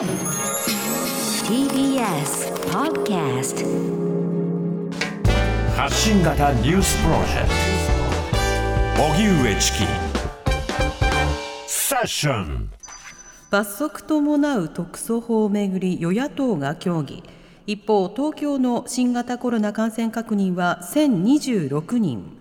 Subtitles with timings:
[0.00, 0.08] TBS
[2.70, 3.66] Podcast
[5.76, 7.48] 発信型ニュースプロジェク
[8.96, 9.02] ト。
[9.12, 9.84] 荻上チキ。
[11.66, 12.70] セッション
[13.50, 17.22] 罰則伴う特措法をめぐり与野党が協議。
[17.66, 22.39] 一方東京の新型コロナ感染確認は1026人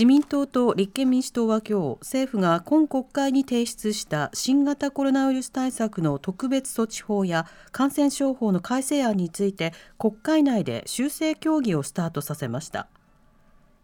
[0.00, 12.88] 自民党と立憲民主党は今日政府が今国会に提出した新型コロナウイルス対策の特別措置法や感染症法の改正案について国会内で修正協議をスタートさせました。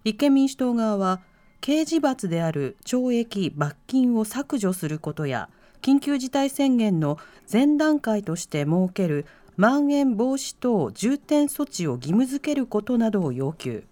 [0.05, 1.21] 立憲民主党側は
[1.61, 5.51] 刑事罰である懲役罰金を削除することや
[5.83, 7.19] 緊急事態宣言の
[7.53, 9.27] 前段階として設ける
[9.59, 13.85] まん延防止等重点措置を義務付けることなどを要求。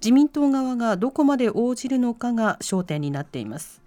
[0.00, 3.82] 自民党側がどこまで応じるのかが焦点になっています。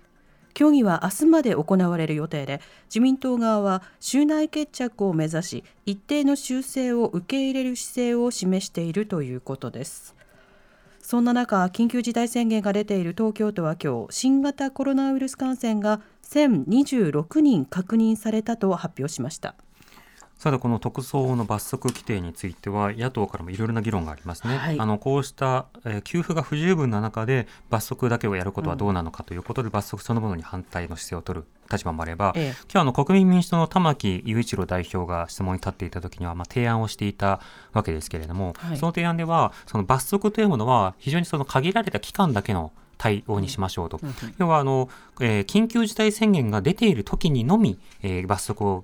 [0.53, 10.15] 協議は明日まで行われる予定で自民党側は州内決着を目指し一定の修正を受け入れる姿勢を示しているということです。
[10.99, 19.55] そんな中緊急事態宣言が出ている東京都は今日新型コロナウイルス感染が1026人確認されたと発表しました。
[20.43, 37.39] さてこの特措法の罰則規定については野党からもいろいろな議論がありますね、はい、あのこうした、えー、給付が不十分な中で罰則だけをやることはどうなのかということで、うん、罰則そのものに反対の姿勢を取る立場もあれば、ええ、今日あの国民民主党の玉木雄一郎代表が質問に立っていた時には、まあ、提案をしていた
[37.71, 44.89] わけですけれども、はい、その提案ではその罰則というものは非常にその限られた期間だけの対応にしましょうと、うん、要はあの、
[45.21, 48.83] えー、緊急事態宣言が出ている時にのみ、えー、罰則を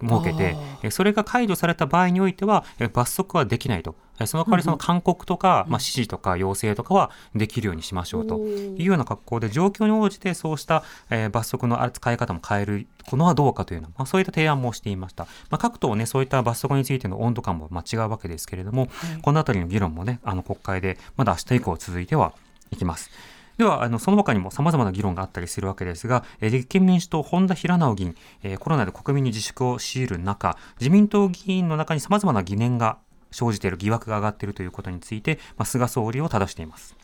[0.00, 3.94] 設けて、それが解除された場合においては、罰則はできないと。
[4.26, 15.24] その代わりその勧告とか、まあ、指示とか要請とかはできるようにしましょうというような格好で、状況に応じてそうした、え罰則の扱い方も変えるのはどうかというのは、まあ、そういった提案もしていました。
[15.50, 18.88] まあ、各党ね、そういった罰則についての温度感もまあ違うわけですけれども、
[19.22, 22.32] このあたりの議論もね、あの国会でまだ明日以降続いては
[22.70, 23.10] いきます。
[23.60, 32.96] では、あのその他にも様々な議論があったりするわけですが、え立憲民主党、本田平直議員、えコロナで国民に自粛を強いる中、自民党議員の中に様々な疑念が
[33.30, 36.96] 生じている疑惑が上がっているということについて、まあ、菅総理を正しています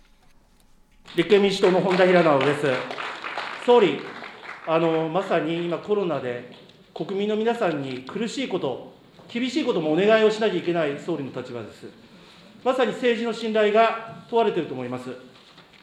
[1.14, 2.66] 立憲民主党の本田平直です。
[3.66, 4.00] 総理、
[4.66, 6.52] あのまさに今、コロナで
[6.94, 8.94] 国民の皆さんに苦しいこと、
[9.28, 11.90] 厳しいこともお願いをしなきゃいけない総理の立場です。
[12.64, 15.25] まさに政治の信頼が問われていると思います。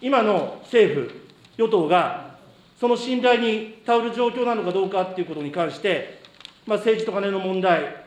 [0.04, 1.12] 今の政府、
[1.56, 2.36] 与党が、
[2.78, 6.20] その信頼に頼る状況なのかどうかということに関して、
[6.68, 8.06] まあ、政治と金の問題、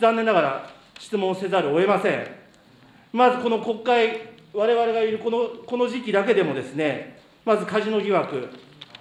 [0.00, 2.26] 残念ながら質問せざるを得ません。
[3.12, 4.20] まずこの国会、
[4.52, 8.48] われわれがいるこのこの時期だけでもですね、まずカジノ疑惑、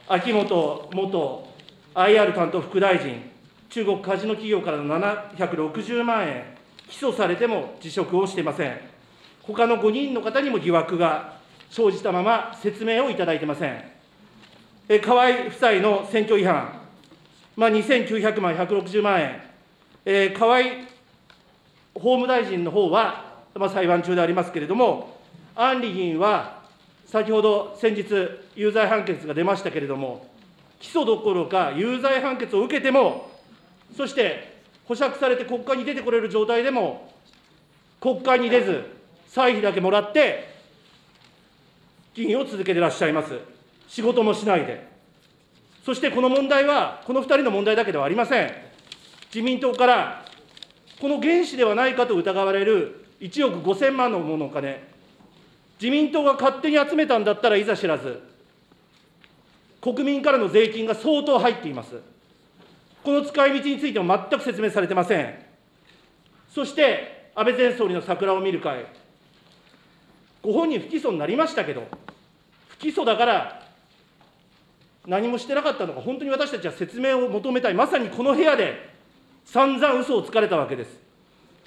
[0.07, 1.47] 秋本元
[1.95, 3.31] IR 担当副大臣、
[3.67, 6.43] 中国カジノ企業からの760万円、
[6.87, 8.77] 起訴されても辞職をしていません。
[9.41, 11.40] 他の5人の方にも疑惑が
[11.71, 13.81] 生じたまま説明をいただいてません。
[14.89, 16.81] え河合夫妻の選挙違反、
[17.55, 19.41] まあ、2900万、160万円、
[20.03, 20.61] えー、河合
[21.93, 25.17] 法務大臣の方は、まあ、裁判中でありますけれども、
[25.55, 26.61] 安里議員は
[27.05, 28.05] 先ほど先日、
[28.55, 30.27] 有罪判決が出ましたけれども、
[30.81, 33.31] 起訴どころか有罪判決を受けても、
[33.95, 37.13] そして保釈されて国会に出てこれる状態でも、
[38.01, 38.83] 国会に出ず、
[39.29, 40.50] 歳費だけもらって、
[42.13, 43.39] 議員を続けてらっしゃいます。
[43.87, 44.89] 仕事もしないで。
[45.85, 48.51] そしてこの問題は、この2人の問題だけではありません。
[49.33, 50.25] 自民党から、
[50.99, 54.87] この原資ではないかと疑われる1億5000万のものお金、
[55.81, 58.21] 自民党が勝手に集めたんだったらいざ知らず、
[59.81, 61.95] 国民からの税金が相当入っています。
[63.03, 65.33] この使い道についても全く説明されてません。
[66.53, 68.85] そして、安倍前総理の桜を見る会、
[70.43, 71.87] ご本人不起訴になりましたけど、
[72.81, 73.61] 不起訴だから
[75.05, 78.89] 何もしてなかったのか、本当に私たちは説明を求めたい、まさにこの部屋で
[79.45, 80.99] 散々嘘をつかれたわけです。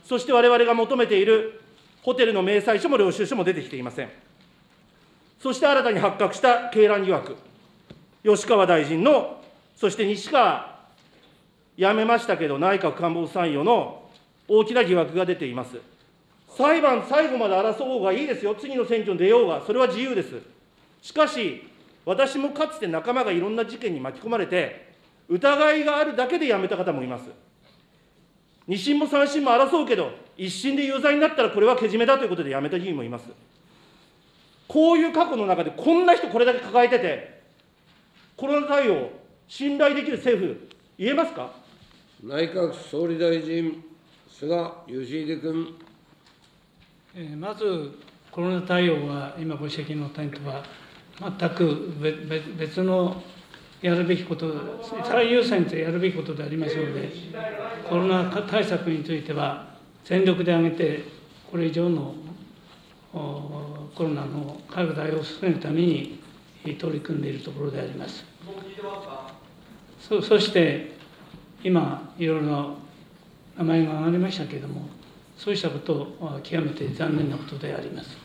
[0.05, 1.61] そして我々が求めている
[2.03, 4.11] ホテルの明細書も領収書も出てきていません。
[5.41, 7.37] そして新たに発覚した鶏卵疑惑、
[8.25, 9.41] 吉川大臣の、
[9.77, 10.79] そして西川、
[11.77, 14.11] 辞めましたけど、内閣官房参与の
[14.49, 15.79] 大きな疑惑が出ています。
[16.57, 20.54] 裁判最後まで争おうがいいですよ、次の選挙に出ようが、それは自由です。
[21.05, 21.63] しかし、
[22.07, 24.95] 私もかつて仲間がいろんな事件に巻き込まれて、
[25.29, 27.25] 疑いがあるだけで辞めた方もいます。
[28.67, 33.27] 2審も3審も争うけど、1審で有罪になったらこれはけじめだということで辞めた議員もいます。
[34.67, 37.43] こういう過去の中で、こんな人これだけ抱えてて、
[38.35, 39.11] コロナ対応、
[39.47, 41.53] 信頼できる政府、言えますか？
[42.23, 43.85] 内閣総理大臣、
[44.31, 45.75] 菅義偉君。
[47.15, 47.99] えまず、
[48.31, 50.65] コロナ対応は、今ご指摘の点とは、
[51.21, 51.93] 全く
[52.59, 53.23] 別の
[53.81, 57.11] やるべきこと、最優先でやるべきことでありますので、
[57.89, 59.75] コロナ対策については、
[60.05, 61.05] 全力で挙げて、
[61.51, 62.15] これ以上の
[63.13, 66.21] コロナの拡大を進めるために
[66.79, 68.25] 取り組んでいるところであります。
[70.01, 70.93] そそして
[71.63, 72.75] 今いろいろな
[73.57, 74.87] 名前が挙がりましたけれども
[75.39, 78.24] そうしたことは極めて残念なことであります。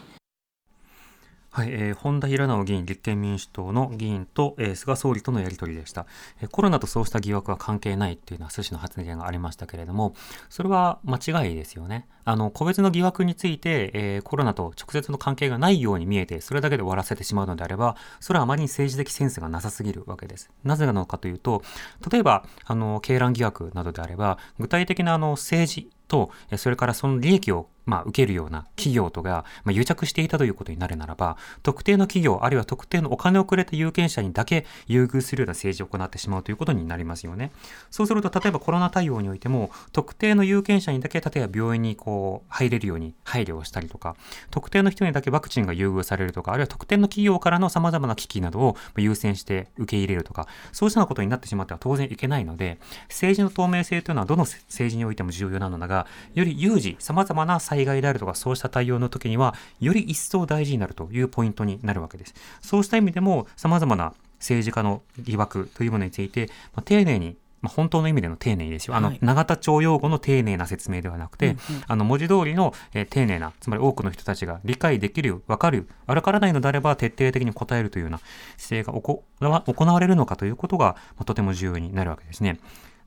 [1.59, 6.05] はい、えー、本田平直議員、立憲民主党の議員と、えー、菅総理とのやり取りでした、
[6.41, 10.13] えー、コロナとそうした疑惑は関係ないっていうのは、趣旨の発言がありましたけれども、
[10.47, 12.07] それは間違いですよね。
[12.23, 20.49] あの、個別の疑惑について、えー、コロナと直接の関係がないように見えて、それだけで終わらせてしまうのであれば、それはあまりに政治的センスがなさすぎるわけです。
[20.63, 21.61] なぜなのかというと、
[22.09, 37.51] 例えば、あの、鶏卵疑惑などであれば、具体的なあの政治と、それからその利益をまあ、受けるような企業とが、まあ、癒着していたということになるならば、特定の企業、あるいは特定のお金をくれた有権者にだけ優遇するような政治を行ってしまうということになりますよね。
[37.89, 44.15] そうすると、例えばコロナ対応においても、特定の有権者にだけ、例えば病院にこう、入れるように配慮をしたりとか、
[44.51, 52.77] 特定の人にだけワクチンが優遇されるとか、あるいは特定の企業からの様々な機器などを優先して受け入れるとか、そうしたようなことになってしまっては当然いけないので、
[53.07, 62.33] 政治の透明性というのはどの政治においても重要なのだが、より有事、様々な災害であるとか、そうした対応の時には、より一層大事になるというポイントになるわけです。
[62.61, 68.95] そうした意味でも、様々な政治家の疑惑というものについて、まあ、丁寧にまあ、本当の意味での丁寧ですよ。
[68.95, 78.19] あの、永田町用語の丁寧な説明ではなくて、うんうん、あの、文字通りの、えー、丁寧な、つまり多くの人たちが理解できる、わかる、わからないのであれば徹底的に答えるというような
[78.57, 82.59] 姿勢が行われるのかということが、まあ、とても重要になるわけですね。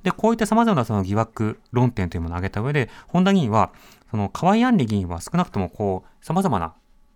[0.02, 3.72] で、こういった様々なその疑惑論点というものを挙げた上で、本田議員は、
[4.10, 6.74] その河合案里議員は少なくともこう、様々な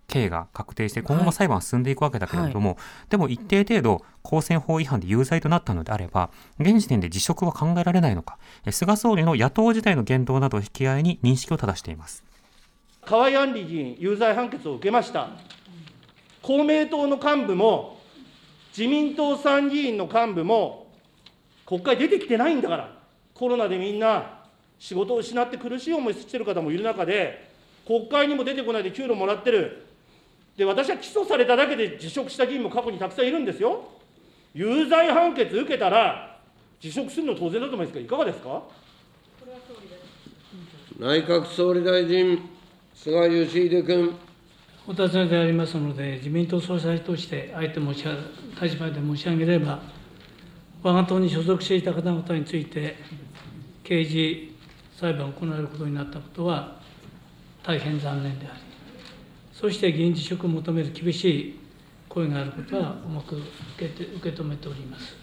[0.08, 2.76] 刑が確定して、今後も裁判進んでいくわけだけれども、はい。
[2.76, 8.38] はい、でも一定程度、公選法違反で有罪となったのであれば、現時点で辞職は考えられないのか、
[8.70, 12.24] 菅総理の野党時代の言動などを引き合いに認識を正しています。
[13.04, 15.28] 河合案里議員、有罪判決を受けました。
[16.42, 17.98] 公明党の幹部も、
[18.76, 20.85] 自民党参議院の幹部も、
[21.66, 22.96] 国会出てきてないんだから、
[23.34, 24.40] コロナでみんな
[24.78, 27.50] 仕事を失って苦しい思いしてる方もいる中で、
[27.86, 29.84] 国会にも出てこないで給料もらってる、
[30.56, 33.88] で私は起訴されただけで辞職した議員も過去にたくさんいるんですよ。
[34.54, 36.38] 有罪判決受けたら、
[36.80, 38.62] 辞職するの当然だと思いますけど、いかがですか？
[40.98, 42.40] 内閣総理大臣、
[42.94, 44.14] 菅義偉君。
[44.88, 48.04] お尋ねでありますので、自民党総裁として、あえて申し
[48.62, 49.82] 立場で申し上げれば、
[50.82, 52.96] 我が党に所属していた方々について、
[53.82, 54.54] 刑事
[54.98, 56.80] 裁判を行えることになったことは、
[57.62, 58.60] 大変残念であり、
[59.52, 61.58] そして議員辞職を求める厳しい
[62.08, 63.44] 声があることは重く受
[63.78, 65.16] けて受け止めております。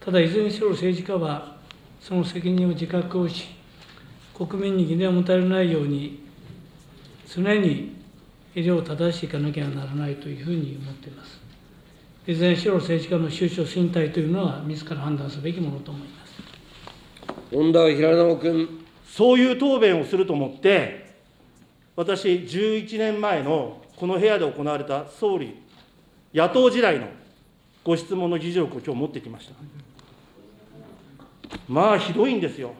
[0.00, 1.56] ただ、いずれにしろ政治家は、
[2.00, 3.48] その責任を自覚をし、
[4.34, 6.24] 国民に疑念を持たれないように、
[7.28, 7.96] 常に
[8.54, 11.45] 医療を正していかなきゃならないというふうに思っています。
[12.26, 16.42] いずれにしろ政治家の収支身体というのは、自ら判断すべきものと思います
[17.52, 18.68] 本田平直君。
[19.06, 21.14] そういう答弁をすると思って、
[21.94, 25.54] 私、11年前のこの部屋で行われた総理、
[26.34, 27.06] 野党時代の
[27.84, 29.54] ご質問の議事録を今日持ってきました。
[31.68, 32.72] まあ、ひどいんですよ。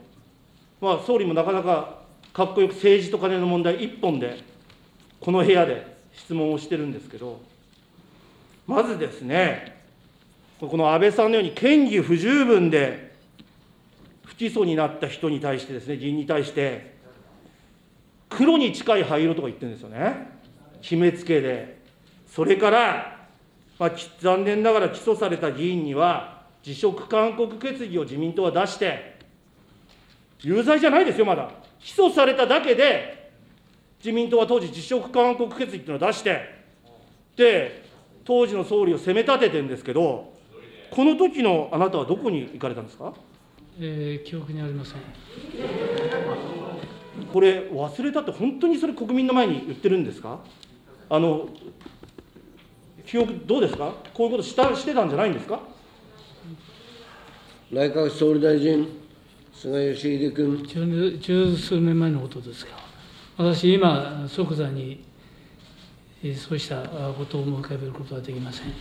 [0.81, 2.01] まあ、総理もなかなか
[2.33, 4.41] かっこよく政治と金の問題一本で、
[5.21, 7.41] この部屋で質問をしてるんですけど、
[8.67, 9.77] まずですね、
[10.59, 13.15] この安倍さんのように嫌疑不十分で
[14.25, 16.97] 不起訴になった人に対してですね、議員に対して、
[18.29, 20.29] 黒に近い灰色とか言ってるんですよね、
[20.83, 21.77] 決めつけで。
[22.27, 23.29] それから、
[23.79, 29.17] まあ、残念ながら起訴された議員には、辞職勧告決議を自民党は出して、
[30.43, 31.51] 有罪じゃないですよ、まだ。
[31.79, 33.31] 起訴されただけで、
[34.01, 36.57] 自民党は当時、辞職勧告決議っていうのを出して、
[37.37, 37.86] で、
[38.27, 40.33] 当時の総理を責め立ててるんですけど、
[40.91, 43.15] この時のあなたはどこに行かれたんですか、
[43.81, 44.97] えー、記憶にありません。
[47.33, 50.41] これ、忘れたって、本当にそれ、国民の前に言ってるんですか？
[51.09, 51.49] あの
[53.07, 55.61] 記憶、どうですか、こういうことしたしてたんじゃないんですか？
[57.71, 58.89] 内閣総理大臣、
[59.53, 60.67] 菅義偉君。
[61.21, 62.71] 十数年前のことですが、
[63.39, 65.05] 私、今、即座に
[66.35, 68.73] そうしたことを思い浮かべることはできません。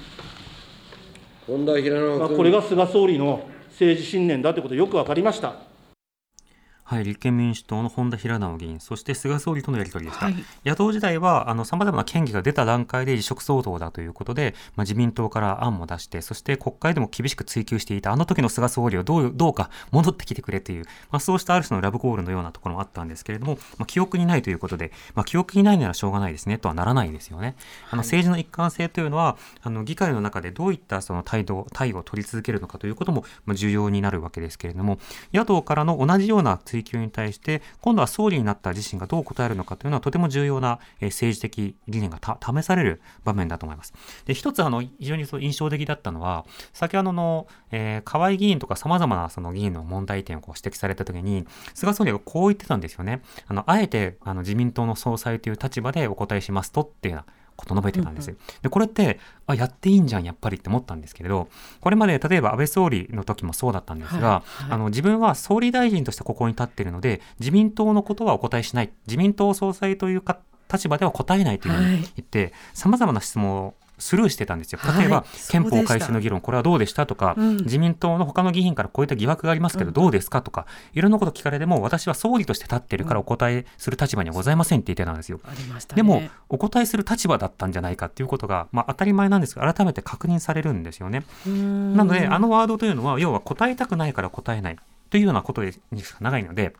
[1.47, 5.74] 本田平まあ、これが菅総理の政治信念だということよく分かりました。
[6.87, 10.27] はい、立憲民主党の本田平直議員、そして菅総理とのやり取りでした。
[10.27, 27.55] はい、野党時代は、さまざまな権利が出た段階で辞職相当だということで、まあ、自民党から案も出して、そして国会でも厳しく追及していた、あの時の菅総理をどうどうか戻ってきてくれという、まあ、そうしたある種のラブコールのようなところもあったんですけれども、まあ、記憶にないということで、まあ、記憶にないならしょうがないですねとはならないですよね。
[27.89, 33.25] あの政治の一貫性というのは、あの議会の中でどういったその態度、態度を取り続けるのかということも
[33.55, 34.99] 重要になるわけですけれども、
[35.33, 43.93] 野党からの同じような追追及に対して、今度は総理になった自身がどう答えるのかというのはとても重要な、え政治的理念が試される場面だと思います。
[44.25, 53.21] で、一つあの、非常に印象的だったのは、先ほどの、えー、河合議員とか様々なその議員の問題点をこう指摘されたときに、菅総理がこう言ってたんですよね。
[53.47, 58.35] あの、あえて、あの、自民党の総裁という立場でお答えしますとっていうようなこと述べてたんです。
[58.61, 61.47] で、これって、あ、やっていいんじゃん、やっぱりって思ったんですけれど、
[61.81, 68.91] これまで例えば安倍総理の時もそうだったんですが、はいはい、あの、自分は総理大臣としてここに立っているので、自民党のことはお答えしない。
[69.07, 70.39] 自民党総裁というか
[70.71, 74.79] 立場では答えないというふうに言って、さまざまな質問をスルーしてたんですよ。
[74.97, 85.39] 例えば、はい、憲法改正の議論、これはどうでしたとか、うん、自民党の他の議員からこういった疑惑がありますけど、どうですかとか、いろんなこと聞かれても、私は総理として立ってるからお答えする立場にはございませんって言ってたんですよ。
[85.95, 91.23] でも、お答えする立場だったんじゃないかっていうことが、まあ、当たり前なんですが、改めて確認されるんですよね。
[91.45, 94.77] なので、あのワードというのは、要は答えたくないから答えない
[95.09, 95.79] というようなことにし
[96.11, 96.75] か長いので、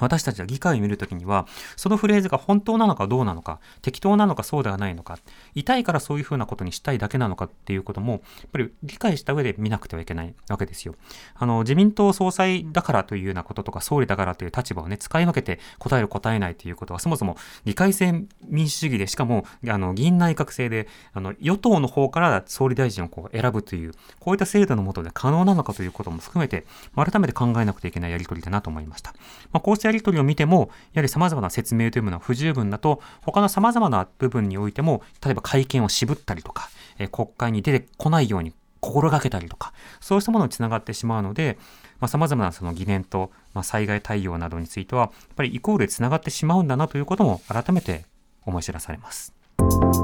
[0.00, 5.18] 私たちは議会を見るときには、そのフレーズが本当なのかどうなのか、適当なのかそうではないのか、
[5.54, 8.20] 痛いからそういうふうなことにしたいだけなのかっていうことも、やっ
[8.52, 10.94] ぱり理解した上で見なくてはいけないわけですよ。
[11.34, 29.14] あの、自民党総裁だからというようなこととか、総理だからという立場をね、使い分けて答える答えないということは、そもそも議会制民主主義で、しかも、あの、議員内閣制で、あの、与党の方から総理大臣をこう選ぶという、こういった制度のもとで可能なのかということも含めて、改めて考えなくてはいけないやり取りだなと思いました。
[29.52, 41.58] まあ、こうしたやり取りを見ても、やはり様々な説明というものは不十分だと、他の様々な部分においても、例えば会見を渋ったりとか、え国会に出てこないように心がけたりとか、そうしたものにつながってしまうので、
[42.00, 48.04] まあ、様々なその疑念と、まあ、災害対応などについては、やっぱりイコールでつながってしまうんだなということも改めて
[48.44, 49.32] 思い知らされます。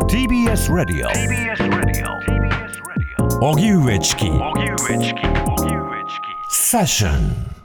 [0.09, 1.09] TBS Radio
[3.41, 4.27] 荻上チキ
[6.51, 7.62] セッション